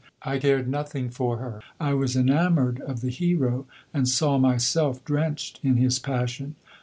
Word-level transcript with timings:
I 0.23 0.39
cared 0.39 0.67
nothing 0.67 1.11
for 1.11 1.37
her. 1.37 1.61
I 1.79 1.93
was 1.93 2.15
enamoured 2.15 2.81
of 2.81 3.01
the 3.01 3.11
hero, 3.11 3.67
and 3.93 4.09
saw 4.09 4.39
myself 4.39 5.05
drenched 5.05 5.59
in 5.61 5.77
his 5.77 5.99
passion. 5.99 6.55